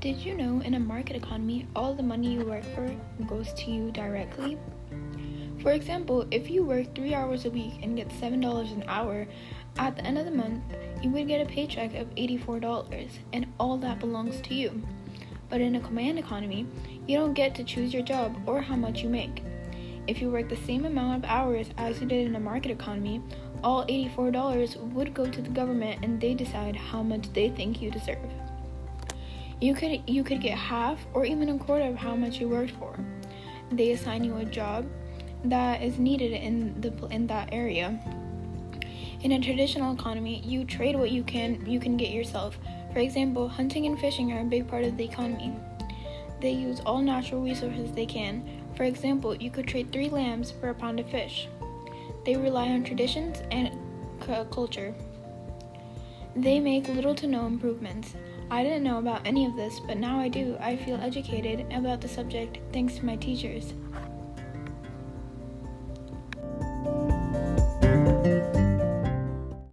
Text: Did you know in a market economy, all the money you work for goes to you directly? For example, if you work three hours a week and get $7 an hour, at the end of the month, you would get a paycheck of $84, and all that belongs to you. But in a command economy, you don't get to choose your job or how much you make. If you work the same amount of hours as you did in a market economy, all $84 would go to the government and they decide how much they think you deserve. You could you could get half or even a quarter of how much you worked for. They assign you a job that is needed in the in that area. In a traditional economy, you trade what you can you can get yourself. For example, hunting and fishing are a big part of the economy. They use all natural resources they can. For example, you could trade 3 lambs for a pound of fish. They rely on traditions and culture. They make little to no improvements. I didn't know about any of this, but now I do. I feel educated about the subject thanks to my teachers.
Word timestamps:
Did 0.00 0.18
you 0.18 0.36
know 0.36 0.60
in 0.60 0.74
a 0.74 0.78
market 0.78 1.16
economy, 1.16 1.66
all 1.74 1.92
the 1.92 2.04
money 2.04 2.34
you 2.34 2.44
work 2.44 2.62
for 2.72 2.88
goes 3.26 3.52
to 3.54 3.70
you 3.72 3.90
directly? 3.90 4.56
For 5.60 5.72
example, 5.72 6.24
if 6.30 6.48
you 6.48 6.62
work 6.62 6.94
three 6.94 7.14
hours 7.14 7.46
a 7.46 7.50
week 7.50 7.80
and 7.82 7.96
get 7.96 8.08
$7 8.10 8.72
an 8.72 8.84
hour, 8.86 9.26
at 9.76 9.96
the 9.96 10.04
end 10.04 10.16
of 10.16 10.24
the 10.24 10.30
month, 10.30 10.62
you 11.02 11.10
would 11.10 11.26
get 11.26 11.44
a 11.44 11.50
paycheck 11.50 11.96
of 11.96 12.14
$84, 12.14 13.08
and 13.32 13.46
all 13.58 13.76
that 13.78 13.98
belongs 13.98 14.40
to 14.42 14.54
you. 14.54 14.80
But 15.48 15.60
in 15.60 15.74
a 15.74 15.80
command 15.80 16.20
economy, 16.20 16.68
you 17.08 17.18
don't 17.18 17.34
get 17.34 17.56
to 17.56 17.64
choose 17.64 17.92
your 17.92 18.04
job 18.04 18.40
or 18.46 18.60
how 18.60 18.76
much 18.76 19.02
you 19.02 19.08
make. 19.08 19.42
If 20.06 20.22
you 20.22 20.30
work 20.30 20.48
the 20.48 20.64
same 20.64 20.84
amount 20.84 21.24
of 21.24 21.28
hours 21.28 21.70
as 21.76 22.00
you 22.00 22.06
did 22.06 22.24
in 22.24 22.36
a 22.36 22.40
market 22.40 22.70
economy, 22.70 23.20
all 23.64 23.84
$84 23.86 24.76
would 24.92 25.12
go 25.12 25.28
to 25.28 25.42
the 25.42 25.50
government 25.50 26.04
and 26.04 26.20
they 26.20 26.34
decide 26.34 26.76
how 26.76 27.02
much 27.02 27.32
they 27.32 27.48
think 27.48 27.82
you 27.82 27.90
deserve. 27.90 28.18
You 29.60 29.74
could 29.74 30.08
you 30.08 30.22
could 30.22 30.40
get 30.40 30.56
half 30.56 31.04
or 31.12 31.24
even 31.24 31.48
a 31.48 31.58
quarter 31.58 31.84
of 31.84 31.96
how 31.96 32.14
much 32.14 32.38
you 32.38 32.48
worked 32.48 32.72
for. 32.72 32.98
They 33.72 33.90
assign 33.90 34.24
you 34.24 34.36
a 34.36 34.44
job 34.44 34.86
that 35.44 35.82
is 35.82 35.98
needed 35.98 36.32
in 36.32 36.80
the 36.80 36.92
in 37.08 37.26
that 37.26 37.48
area. 37.52 37.98
In 39.22 39.32
a 39.32 39.40
traditional 39.40 39.92
economy, 39.92 40.40
you 40.44 40.64
trade 40.64 40.94
what 40.96 41.10
you 41.10 41.24
can 41.24 41.66
you 41.66 41.80
can 41.80 41.96
get 41.96 42.10
yourself. 42.10 42.56
For 42.92 43.00
example, 43.00 43.48
hunting 43.48 43.86
and 43.86 43.98
fishing 43.98 44.32
are 44.32 44.40
a 44.40 44.44
big 44.44 44.68
part 44.68 44.84
of 44.84 44.96
the 44.96 45.04
economy. 45.04 45.52
They 46.40 46.52
use 46.52 46.80
all 46.86 47.02
natural 47.02 47.42
resources 47.42 47.90
they 47.90 48.06
can. 48.06 48.44
For 48.76 48.84
example, 48.84 49.34
you 49.34 49.50
could 49.50 49.66
trade 49.66 49.92
3 49.92 50.08
lambs 50.10 50.52
for 50.52 50.68
a 50.68 50.74
pound 50.74 51.00
of 51.00 51.10
fish. 51.10 51.48
They 52.24 52.36
rely 52.36 52.68
on 52.68 52.84
traditions 52.84 53.42
and 53.50 53.76
culture. 54.50 54.94
They 56.36 56.60
make 56.60 56.86
little 56.86 57.14
to 57.16 57.26
no 57.26 57.46
improvements. 57.46 58.14
I 58.50 58.62
didn't 58.62 58.82
know 58.82 58.98
about 58.98 59.26
any 59.26 59.44
of 59.44 59.56
this, 59.56 59.78
but 59.78 59.98
now 59.98 60.18
I 60.18 60.28
do. 60.28 60.56
I 60.58 60.76
feel 60.76 60.98
educated 61.00 61.70
about 61.72 62.00
the 62.00 62.08
subject 62.08 62.58
thanks 62.72 62.96
to 62.96 63.04
my 63.04 63.16
teachers. 63.16 63.74